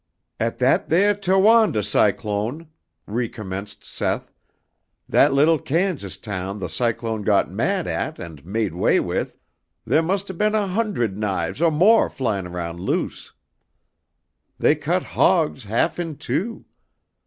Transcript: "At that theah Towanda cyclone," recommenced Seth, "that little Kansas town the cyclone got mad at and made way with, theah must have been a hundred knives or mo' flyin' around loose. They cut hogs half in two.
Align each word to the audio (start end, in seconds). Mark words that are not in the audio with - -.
"At 0.39 0.57
that 0.57 0.89
theah 0.89 1.13
Towanda 1.13 1.83
cyclone," 1.83 2.69
recommenced 3.05 3.83
Seth, 3.83 4.33
"that 5.07 5.31
little 5.31 5.59
Kansas 5.59 6.17
town 6.17 6.57
the 6.57 6.69
cyclone 6.69 7.21
got 7.21 7.51
mad 7.51 7.85
at 7.85 8.17
and 8.17 8.43
made 8.43 8.73
way 8.73 8.99
with, 8.99 9.37
theah 9.87 10.01
must 10.01 10.27
have 10.27 10.39
been 10.39 10.55
a 10.55 10.65
hundred 10.65 11.19
knives 11.19 11.61
or 11.61 11.69
mo' 11.69 12.09
flyin' 12.09 12.47
around 12.47 12.79
loose. 12.79 13.33
They 14.57 14.73
cut 14.73 15.03
hogs 15.03 15.65
half 15.65 15.99
in 15.99 16.15
two. 16.17 16.65